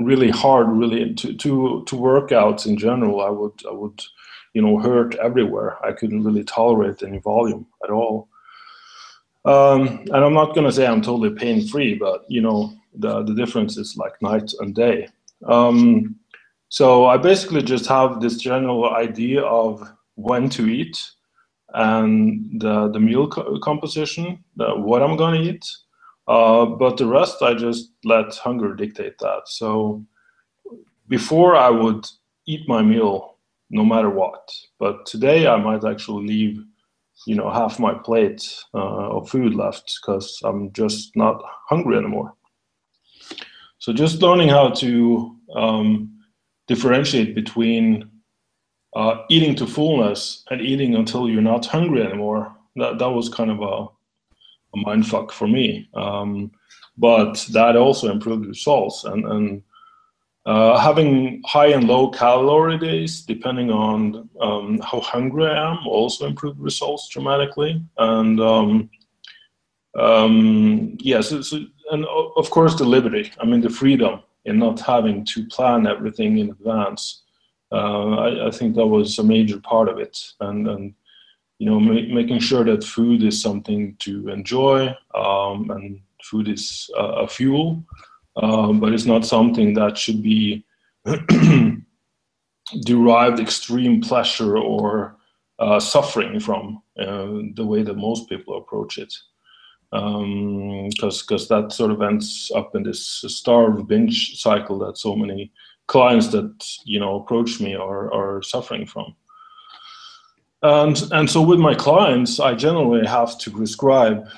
[0.00, 3.20] really hard, really to, to to workouts in general.
[3.20, 4.02] I would I would,
[4.54, 5.82] you know, hurt everywhere.
[5.86, 8.28] I couldn't really tolerate any volume at all.
[9.44, 13.24] Um, and I'm not going to say I'm totally pain free, but you know, the,
[13.24, 15.08] the difference is like night and day.
[15.46, 16.16] Um,
[16.68, 19.82] so I basically just have this general idea of
[20.16, 20.98] when to eat
[21.74, 25.66] and the, the meal co- composition, the, what I'm going to eat.
[26.28, 29.42] Uh, but the rest, I just let hunger dictate that.
[29.46, 30.04] So
[31.08, 32.06] before I would
[32.46, 33.36] eat my meal
[33.70, 34.50] no matter what.
[34.78, 36.64] But today I might actually leave,
[37.26, 42.34] you know, half my plate uh, of food left because I'm just not hungry anymore.
[43.78, 46.18] So just learning how to um,
[46.66, 48.10] differentiate between
[48.94, 52.54] uh, eating to fullness and eating until you're not hungry anymore.
[52.76, 53.86] That that was kind of a,
[54.74, 55.88] a mind fuck for me.
[55.94, 56.50] Um,
[56.98, 59.62] but that also improved results and and
[60.46, 66.26] uh, having high and low calorie days, depending on um, how hungry I am, also
[66.26, 67.82] improved results dramatically.
[67.98, 68.90] And um,
[69.98, 73.30] um, yes, yeah, so, so, and of course the liberty.
[73.40, 77.22] I mean the freedom in not having to plan everything in advance.
[77.72, 80.94] Uh, I, I, think that was a major part of it, and and
[81.58, 86.90] you know ma- making sure that food is something to enjoy, um, and food is
[86.96, 87.84] a fuel
[88.36, 90.64] um, but it's not something that should be
[92.84, 95.16] derived extreme pleasure or
[95.58, 99.12] uh, suffering from uh, the way that most people approach it.
[99.90, 100.88] Because um,
[101.26, 105.50] because that sort of ends up in this starve binge cycle that so many
[105.88, 109.16] clients that you know approach me are are suffering from.
[110.62, 114.28] And and so with my clients i generally have to prescribe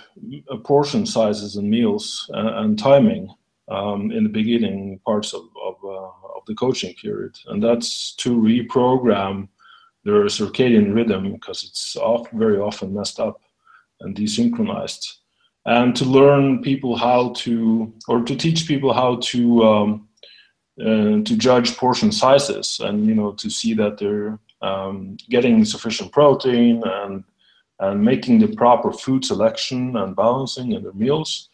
[0.62, 3.28] portion sizes and meals and, uh, and timing
[3.68, 7.38] um, in the beginning parts of, of, uh, of the coaching period.
[7.46, 9.48] And that's to reprogram
[10.05, 13.40] their circadian rhythm because it's off, very often messed up
[14.01, 15.18] and desynchronized.
[15.64, 20.09] And to learn people how to, or to teach people how to, um,
[20.81, 26.11] uh, to judge portion sizes and, you know, to see that they're um, getting sufficient
[26.11, 27.22] protein and,
[27.79, 31.48] and making the proper food selection and balancing in their meals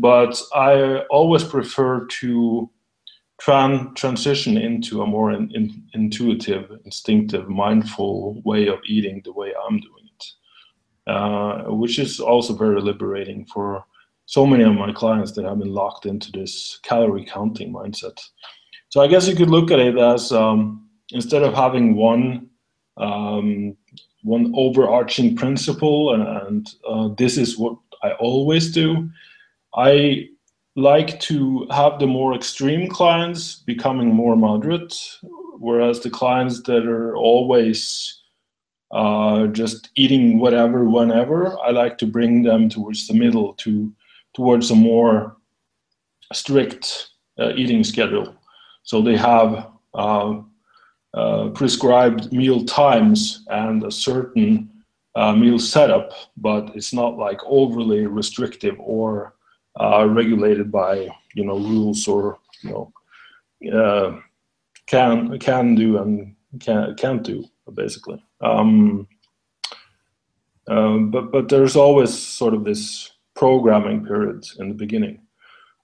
[0.00, 2.70] but I always prefer to
[3.40, 9.52] tran- transition into a more in, in, intuitive, instinctive, mindful way of eating the way
[9.66, 10.24] I'm doing it,
[11.06, 13.84] uh, which is also very liberating for
[14.26, 18.18] so many of my clients that have been locked into this calorie counting mindset.
[18.88, 22.50] So I guess you could look at it as um, instead of having one
[22.96, 23.76] um,
[24.22, 29.08] one overarching principle and, and uh, this is what I always do
[29.76, 30.28] I
[30.74, 34.94] like to have the more extreme clients becoming more moderate,
[35.58, 38.22] whereas the clients that are always
[38.92, 43.92] uh, just eating whatever, whenever, I like to bring them towards the middle, to
[44.34, 45.36] towards a more
[46.32, 47.08] strict
[47.38, 48.34] uh, eating schedule.
[48.82, 50.40] So they have uh,
[51.14, 54.70] uh prescribed meal times and a certain
[55.14, 59.35] uh, meal setup, but it's not like overly restrictive or
[59.80, 62.92] uh, regulated by you know rules or you know
[63.72, 64.20] uh,
[64.86, 68.22] can can do and can can't do basically.
[68.40, 69.08] Um,
[70.68, 75.20] uh, but but there's always sort of this programming period in the beginning.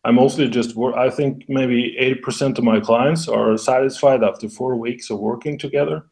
[0.05, 0.97] I mostly just work.
[0.97, 6.05] I think maybe 80% of my clients are satisfied after four weeks of working together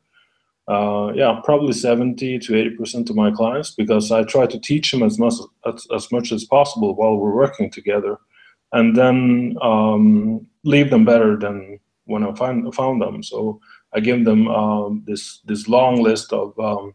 [0.70, 5.02] uh, yeah, probably 70 to 80% of my clients because I try to teach them
[5.02, 5.35] as much
[5.66, 8.18] as, as much as possible while we're working together
[8.72, 13.20] and then um, leave them better than when I find, found them.
[13.20, 13.61] So
[13.92, 16.94] I give them um, this, this long list of um,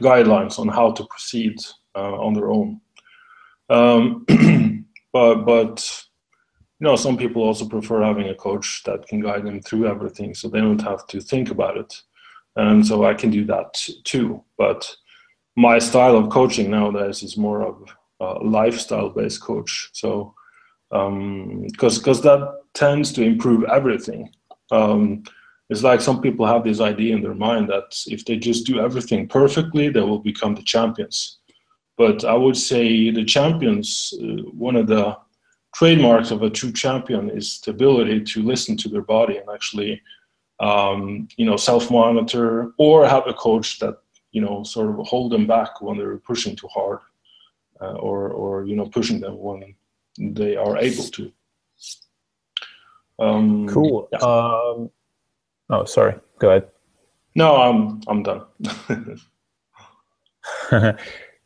[0.00, 1.58] guidelines on how to proceed
[1.96, 2.80] uh, on their own.
[3.70, 4.24] Um,
[5.12, 6.04] but, but
[6.78, 10.32] you know, some people also prefer having a coach that can guide them through everything
[10.32, 11.92] so they don't have to think about it
[12.58, 14.42] and so I can do that too.
[14.56, 14.94] But
[15.56, 17.76] my style of coaching nowadays is more of
[18.20, 19.90] a lifestyle-based coach.
[19.92, 20.34] So
[20.90, 24.30] because um, because that tends to improve everything.
[24.70, 25.22] Um,
[25.70, 28.80] it's like some people have this idea in their mind that if they just do
[28.80, 31.38] everything perfectly, they will become the champions.
[31.96, 35.16] But I would say the champions, uh, one of the
[35.74, 40.00] trademarks of a true champion is the ability to listen to their body and actually
[40.60, 43.98] um, you know, self-monitor or have a coach that,
[44.32, 46.98] you know, sort of hold them back when they're pushing too hard
[47.80, 49.74] uh, or, or, you know, pushing them when
[50.18, 51.32] they are able to.
[53.18, 54.08] Um, cool.
[54.12, 54.18] Yeah.
[54.18, 54.90] Um,
[55.70, 56.14] oh, sorry.
[56.38, 56.68] Go ahead.
[57.34, 58.42] No, I'm, I'm done.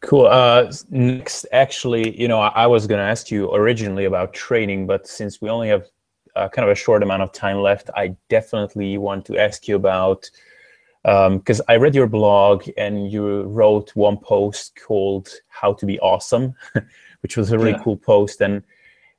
[0.00, 0.26] cool.
[0.26, 4.86] Uh, next, actually, you know, I, I was going to ask you originally about training,
[4.86, 5.86] but since we only have
[6.36, 9.76] uh, kind of a short amount of time left, I definitely want to ask you
[9.76, 10.28] about
[11.04, 15.98] because um, I read your blog and you wrote one post called "How to Be
[16.00, 16.54] Awesome,"
[17.20, 17.82] which was a really yeah.
[17.82, 18.40] cool post.
[18.40, 18.62] And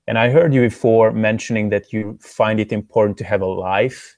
[0.08, 4.18] And I heard you before mentioning that you find it important to have a life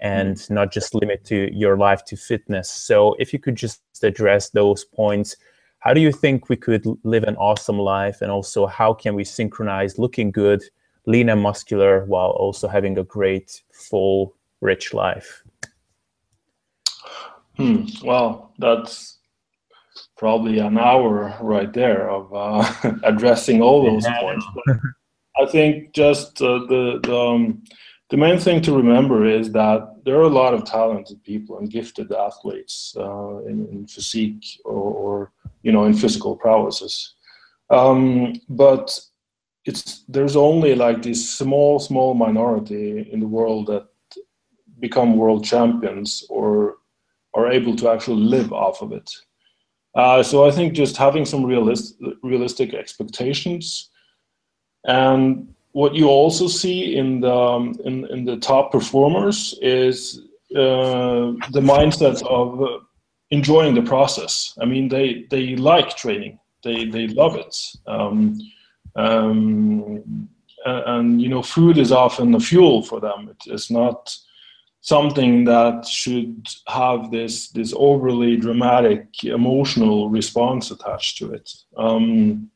[0.00, 0.50] and mm.
[0.50, 2.70] not just limit to your life to fitness.
[2.70, 5.36] So if you could just address those points,
[5.80, 9.24] how do you think we could live an awesome life and also how can we
[9.24, 10.62] synchronize looking good,
[11.08, 15.42] lean and muscular while also having a great, full, rich life?
[17.56, 17.86] Hmm.
[18.04, 19.18] Well, that's
[20.18, 24.20] probably an hour right there of uh, addressing all those yeah.
[24.20, 24.46] points.
[24.54, 24.76] But
[25.40, 27.64] I think just uh, the the, um,
[28.10, 31.70] the main thing to remember is that there are a lot of talented people and
[31.70, 35.32] gifted athletes uh, in, in, physique or, or,
[35.62, 37.14] you know in physical prowesses,
[37.70, 38.98] um, but
[39.68, 43.86] it's there's only like this small small minority in the world that
[44.80, 46.76] become world champions or
[47.34, 49.08] are able to actually live off of it.
[49.94, 53.90] Uh, so I think just having some realist, realistic expectations,
[54.84, 60.20] and what you also see in the um, in, in the top performers is
[60.56, 62.78] uh, the mindset of uh,
[63.30, 64.56] enjoying the process.
[64.62, 67.54] I mean, they they like training, they they love it,
[67.86, 68.38] um,
[68.98, 70.28] um,
[70.64, 73.30] and, and, you know, food is often the fuel for them.
[73.30, 74.16] It is not
[74.80, 81.50] something that should have this this overly dramatic emotional response attached to it.
[81.76, 82.50] Um,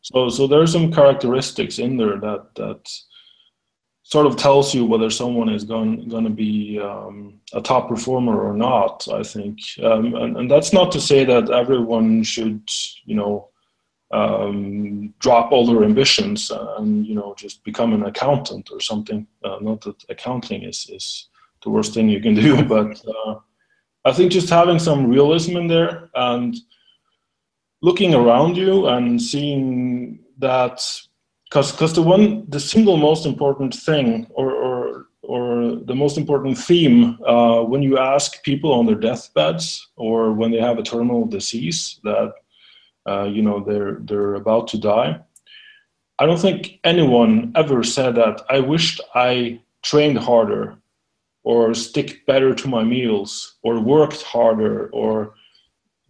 [0.00, 2.90] so so there's some characteristics in there that that
[4.02, 8.40] sort of tells you whether someone is going going to be um, a top performer
[8.40, 9.06] or not.
[9.12, 12.62] I think, um, and, and that's not to say that everyone should
[13.04, 13.48] you know
[14.10, 19.26] um, drop all their ambitions and you know just become an accountant or something.
[19.44, 21.28] Uh, not that accounting is is
[21.62, 23.36] the worst thing you can do, but uh,
[24.04, 26.56] I think just having some realism in there and
[27.82, 30.80] looking around you and seeing that
[31.44, 36.56] because because the one the single most important thing or or or the most important
[36.56, 41.26] theme uh, when you ask people on their deathbeds or when they have a terminal
[41.26, 42.32] disease that
[43.08, 45.20] uh, you know they're they're about to die.
[46.18, 48.42] I don't think anyone ever said that.
[48.50, 50.76] I wished I trained harder,
[51.44, 55.34] or stick better to my meals, or worked harder, or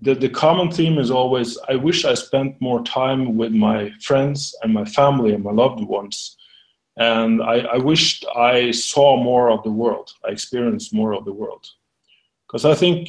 [0.00, 4.54] the, the common theme is always I wish I spent more time with my friends
[4.62, 6.36] and my family and my loved ones.
[6.96, 10.12] And I, I wished I saw more of the world.
[10.24, 11.66] I experienced more of the world.
[12.46, 13.08] Because I think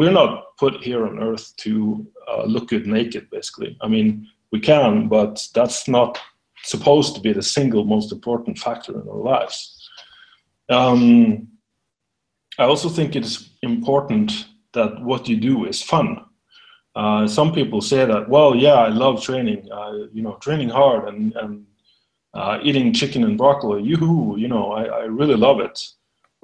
[0.00, 3.76] we're not put here on earth to uh, look good naked basically.
[3.82, 6.18] I mean we can but that's not
[6.62, 9.56] supposed to be the single most important factor in our lives.
[10.70, 11.48] Um,
[12.58, 13.36] i also think it's
[13.72, 14.28] important
[14.72, 16.08] that what you do is fun.
[17.00, 21.02] Uh, some people say that well yeah i love training uh, you know training hard
[21.10, 21.52] and, and
[22.38, 23.82] uh, eating chicken and broccoli.
[23.90, 25.76] Yoo you know I, I really love it.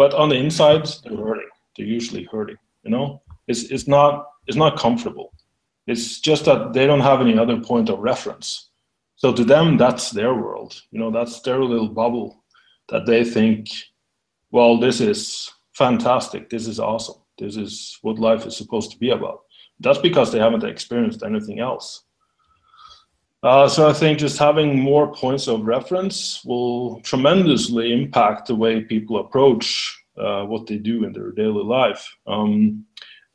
[0.00, 1.52] But on the inside they're hurting.
[1.74, 5.32] They're usually hurting you know it's, it's not it's not comfortable.
[5.86, 8.70] It's just that they don't have any other point of reference.
[9.16, 10.80] So to them, that's their world.
[10.90, 12.44] You know, that's their little bubble
[12.88, 13.68] that they think,
[14.51, 16.51] well, this is fantastic.
[16.51, 17.16] This is awesome.
[17.38, 19.40] This is what life is supposed to be about.
[19.80, 22.03] That's because they haven't experienced anything else.
[23.42, 28.80] Uh, so I think just having more points of reference will tremendously impact the way
[28.80, 32.11] people approach uh, what they do in their daily life.
[32.26, 32.86] Um,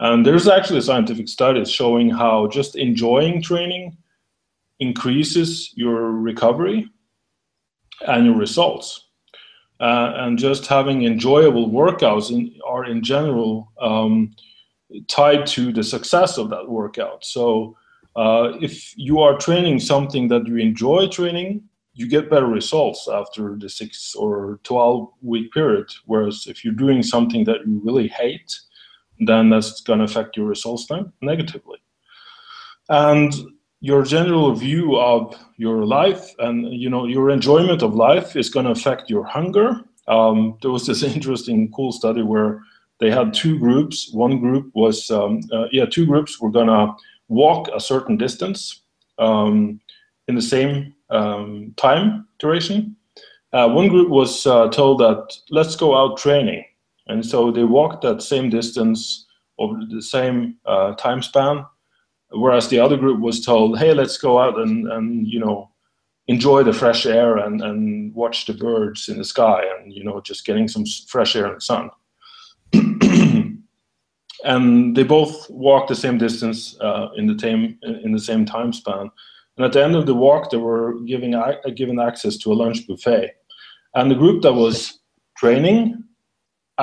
[0.01, 3.95] and there's actually scientific studies showing how just enjoying training
[4.79, 6.89] increases your recovery
[8.07, 9.07] and your results.
[9.79, 14.31] Uh, and just having enjoyable workouts in, are in general um,
[15.07, 17.23] tied to the success of that workout.
[17.23, 17.75] So
[18.15, 23.55] uh, if you are training something that you enjoy training, you get better results after
[23.57, 25.91] the six or 12 week period.
[26.05, 28.55] Whereas if you're doing something that you really hate,
[29.21, 31.77] then that's going to affect your results then negatively.
[32.89, 33.33] And
[33.79, 38.65] your general view of your life and you know your enjoyment of life is going
[38.65, 39.81] to affect your hunger.
[40.07, 42.61] Um, there was this interesting, cool study where
[42.99, 44.11] they had two groups.
[44.13, 46.93] One group was um, uh, yeah, two groups were going to
[47.27, 48.81] walk a certain distance
[49.17, 49.79] um,
[50.27, 52.95] in the same um, time duration.
[53.53, 56.63] Uh, one group was uh, told that let's go out training
[57.07, 59.25] and so they walked that same distance
[59.59, 61.65] over the same uh, time span,
[62.31, 65.69] whereas the other group was told, hey, let's go out and, and you know,
[66.27, 70.21] enjoy the fresh air and, and watch the birds in the sky and, you know,
[70.21, 71.89] just getting some fresh air and sun.
[74.43, 78.71] and they both walked the same distance uh, in the same in the same time
[78.71, 79.09] span.
[79.57, 81.35] And at the end of the walk, they were giving
[81.75, 83.31] given access to a lunch buffet,
[83.95, 84.99] and the group that was
[85.37, 86.03] training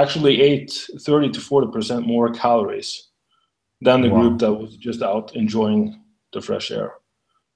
[0.03, 3.09] actually ate 30 to 40 percent more calories
[3.81, 4.21] than the wow.
[4.21, 6.93] group that was just out enjoying the fresh air.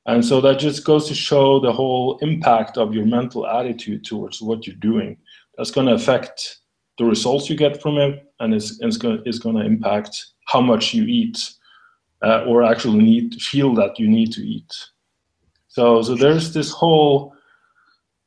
[0.06, 4.42] And so that just goes to show the whole impact of your mental attitude towards
[4.42, 5.16] what you're doing.
[5.56, 6.58] That's going to affect
[6.98, 10.60] the results you get from it, and it's, it's going it's going to impact how
[10.60, 11.38] much you eat,
[12.22, 14.72] uh, or actually need feel that you need to eat.
[15.68, 17.34] So so there's this whole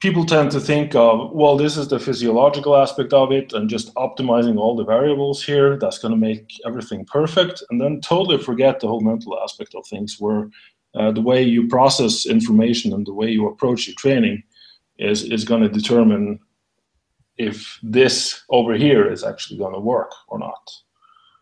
[0.06, 3.91] people tend to think of well this is the physiological aspect of it and just
[3.95, 8.80] optimizing all the variables here that's going to make everything perfect and then totally forget
[8.80, 10.47] the whole mental aspect of things where
[10.93, 14.43] uh, the way you process information and the way you approach your training
[14.99, 16.39] is is going to determine
[17.38, 20.64] if this over here is actually going to work or not.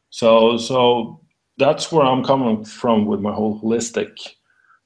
[0.09, 1.20] So so
[1.57, 4.14] that's where I'm coming from with my whole holistic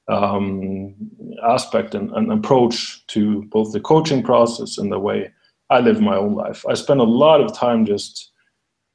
[0.07, 0.95] um,
[1.43, 5.31] aspect and, and, approach to both the coaching process and the way
[5.69, 6.65] I live my own life.
[6.67, 8.31] I spend a lot of time just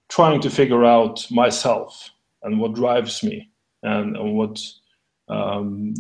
[0.09, 2.11] trying to figure out myself
[2.43, 3.51] and what drives me
[3.83, 4.61] and, and what
[5.29, 5.95] um,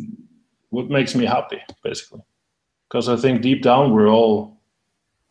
[0.70, 2.20] what makes me happy, basically.
[2.88, 4.60] Because I think deep down we're all,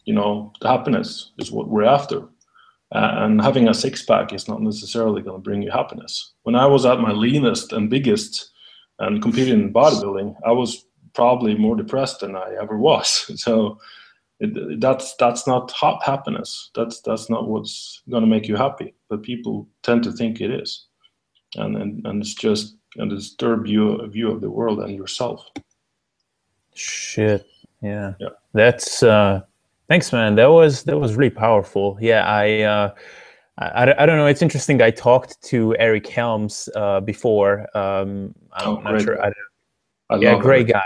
[0.05, 2.27] you know, happiness is what we're after.
[2.91, 6.33] And having a six pack is not necessarily going to bring you happiness.
[6.43, 8.51] When I was at my leanest and biggest
[9.01, 13.29] and competing in bodybuilding, I was probably more depressed than I ever was.
[13.37, 13.79] So
[14.39, 15.71] it, that's that's not
[16.03, 16.71] happiness.
[16.73, 18.95] That's that's not what's going to make you happy.
[19.09, 20.87] But people tend to think it is,
[21.55, 25.47] and and, and it's just a disturbed view view of the world and yourself.
[26.73, 27.45] Shit.
[27.81, 28.13] Yeah.
[28.19, 28.29] Yeah.
[28.53, 29.41] That's uh
[29.87, 30.35] thanks man.
[30.35, 31.97] That was that was really powerful.
[32.01, 32.93] Yeah, I uh
[33.61, 34.25] I, I don't know.
[34.25, 34.81] It's interesting.
[34.81, 37.67] I talked to Eric Helms uh, before.
[37.77, 39.23] Um, I'm oh, not sure.
[39.23, 39.31] I,
[40.09, 40.83] I yeah, great guy.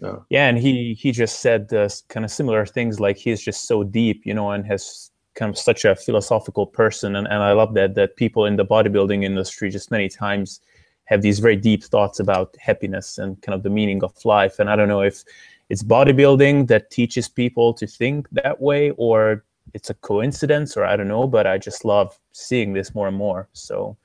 [0.00, 0.16] Yeah.
[0.28, 3.00] yeah, and he he just said uh, kind of similar things.
[3.00, 7.16] Like he's just so deep, you know, and has kind of such a philosophical person.
[7.16, 10.60] And, and I love that that people in the bodybuilding industry just many times
[11.04, 14.58] have these very deep thoughts about happiness and kind of the meaning of life.
[14.58, 15.22] And I don't know if
[15.68, 19.44] it's bodybuilding that teaches people to think that way or
[19.76, 23.16] it's a coincidence or I don't know, but I just love seeing this more and
[23.16, 23.46] more.
[23.52, 23.98] So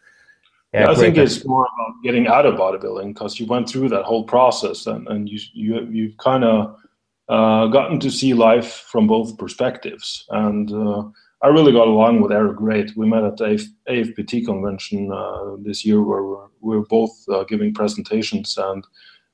[0.73, 4.03] yeah, I think it's more about getting out of bodybuilding because you went through that
[4.03, 6.75] whole process and, and you you you've kind of
[7.29, 10.25] uh, gotten to see life from both perspectives.
[10.29, 11.03] And uh,
[11.41, 12.95] I really got along with Eric great.
[12.97, 17.45] We met at the AF- AFPT convention uh, this year where we're, we're both uh,
[17.45, 18.85] giving presentations and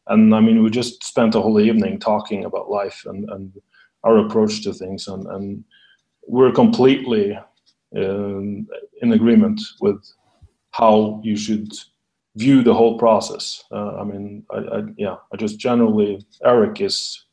[0.09, 3.51] and I mean we just spent the whole evening talking about life and, and
[4.03, 5.63] our approach to things and, and
[6.27, 7.39] we're completely
[7.93, 8.67] in,
[9.01, 10.03] in agreement with
[10.71, 11.71] how you should
[12.35, 13.63] view the whole process.
[13.71, 17.25] Uh, I mean, I, I, yeah, I just generally Eric is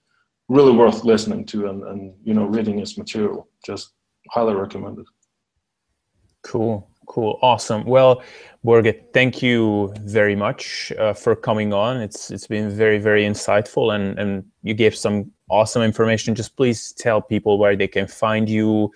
[0.49, 3.49] really worth listening to and, and you know reading his material.
[3.65, 3.93] Just
[4.31, 5.07] highly recommended.
[6.43, 7.85] Cool, cool, awesome.
[7.85, 8.23] Well,
[8.65, 12.01] Børge, thank you very much uh, for coming on.
[12.01, 16.35] It's it's been very very insightful, and and you gave some awesome information.
[16.35, 18.91] Just please tell people where they can find you.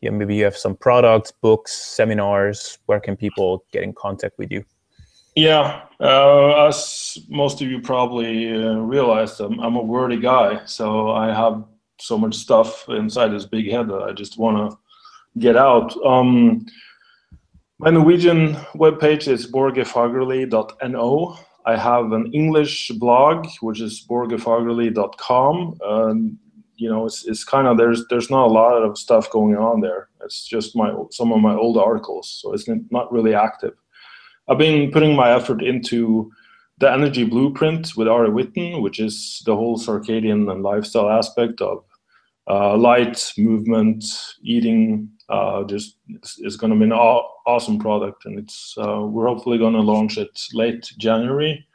[0.00, 2.78] Yeah, maybe you have some products, books, seminars.
[2.86, 4.64] Where can people get in contact with you?
[5.34, 11.10] Yeah, uh, as most of you probably uh, realized, I'm, I'm a wordy guy, so
[11.10, 11.64] I have
[11.98, 14.78] so much stuff inside this big head that I just want to
[15.38, 15.96] get out.
[16.04, 16.66] Um,
[17.78, 21.38] my Norwegian webpage is borgefagerli.no.
[21.64, 25.78] I have an English blog, which is borgefagerli.com.
[25.84, 26.38] Um,
[26.76, 29.80] you know, it's, it's kind of there's there's not a lot of stuff going on
[29.80, 30.08] there.
[30.24, 33.74] It's just my some of my old articles, so it's not really active.
[34.48, 36.32] I've been putting my effort into
[36.78, 41.84] the energy blueprint with Ari Whitten, which is the whole circadian and lifestyle aspect of
[42.48, 44.04] uh, light, movement,
[44.42, 45.08] eating.
[45.32, 49.26] Uh, just it's, it's going to be an aw- awesome product, and it's uh, we're
[49.26, 51.66] hopefully going to launch it late January.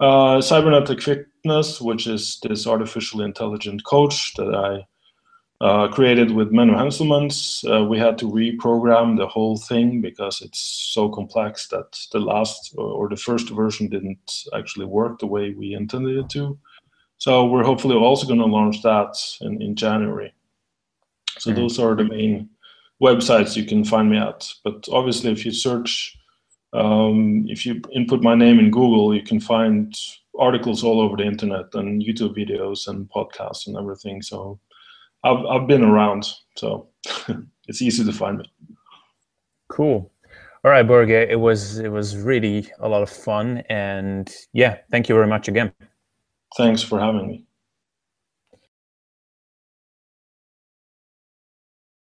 [0.00, 4.86] Uh, cybernetic Fitness, which is this artificially intelligent coach that I
[5.62, 7.62] uh, created with Menno Henselmans.
[7.70, 12.74] Uh, we had to reprogram the whole thing because it's so complex that the last
[12.78, 16.58] or the first version didn't actually work the way we intended it to.
[17.18, 20.32] So we're hopefully also going to launch that in, in January.
[21.38, 21.60] So mm-hmm.
[21.60, 22.48] those are the main
[23.00, 24.48] websites you can find me at.
[24.64, 26.16] But obviously, if you search,
[26.72, 29.94] um, if you input my name in Google, you can find
[30.38, 34.22] articles all over the internet and YouTube videos and podcasts and everything.
[34.22, 34.58] So
[35.24, 36.26] I've I've been around,
[36.56, 36.88] so
[37.68, 38.52] it's easy to find me.
[39.68, 40.10] Cool.
[40.62, 45.08] All right, Børge, it was it was really a lot of fun, and yeah, thank
[45.08, 45.72] you very much again.
[46.56, 47.44] Thanks for having me.